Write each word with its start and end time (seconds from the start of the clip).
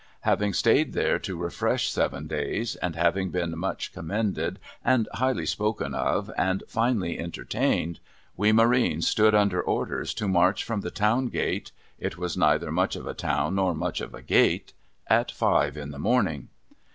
Having 0.21 0.53
stayed 0.53 0.93
there 0.93 1.19
to 1.19 1.37
refresh 1.37 1.91
seven 1.91 2.25
days, 2.25 2.75
and 2.77 2.95
having 2.95 3.29
been 3.29 3.55
much 3.55 3.93
commended, 3.93 4.57
and 4.83 5.07
highly 5.13 5.45
spoken 5.45 5.93
of, 5.93 6.31
and 6.39 6.63
finely 6.67 7.19
entertained, 7.19 7.99
we 8.35 8.51
Marines 8.51 9.07
stood 9.07 9.35
under 9.35 9.61
orders 9.61 10.15
to 10.15 10.27
march 10.27 10.63
from 10.63 10.81
the 10.81 10.89
Town 10.89 11.29
(iate 11.29 11.69
(it 11.99 12.17
was 12.17 12.35
neither 12.35 12.71
much 12.71 12.95
of 12.95 13.05
a 13.05 13.13
town 13.13 13.53
nor 13.53 13.75
much 13.75 14.01
of 14.01 14.15
a 14.15 14.23
gate), 14.23 14.73
at 15.05 15.29
five 15.31 15.77
in 15.77 15.91
the 15.91 15.99
morning. 15.99 16.49